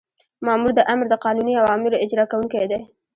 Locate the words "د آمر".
0.75-1.05